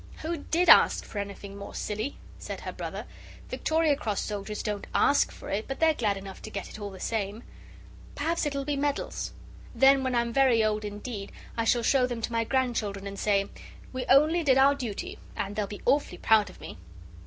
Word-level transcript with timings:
"Who 0.23 0.37
did 0.37 0.67
ask 0.67 1.05
for 1.05 1.19
anything 1.19 1.55
more, 1.55 1.75
silly?" 1.75 2.17
said 2.39 2.61
her 2.61 2.71
brother; 2.71 3.05
"Victoria 3.51 3.95
Cross 3.95 4.21
soldiers 4.21 4.63
don't 4.63 4.87
ASK 4.95 5.31
for 5.31 5.47
it; 5.49 5.67
but 5.67 5.79
they're 5.79 5.93
glad 5.93 6.17
enough 6.17 6.41
to 6.41 6.49
get 6.49 6.67
it 6.69 6.79
all 6.79 6.89
the 6.89 6.99
same. 6.99 7.43
Perhaps 8.15 8.47
it'll 8.47 8.65
be 8.65 8.75
medals. 8.75 9.31
Then, 9.75 10.03
when 10.03 10.15
I'm 10.15 10.33
very 10.33 10.63
old 10.63 10.83
indeed, 10.85 11.31
I 11.55 11.65
shall 11.65 11.83
show 11.83 12.07
them 12.07 12.23
to 12.23 12.31
my 12.31 12.43
grandchildren 12.43 13.05
and 13.05 13.19
say, 13.19 13.47
'We 13.93 14.05
only 14.09 14.41
did 14.43 14.57
our 14.57 14.73
duty,' 14.73 15.19
and 15.35 15.55
they'll 15.55 15.67
be 15.67 15.83
awfully 15.85 16.17
proud 16.17 16.49
of 16.49 16.59
me." 16.59 16.79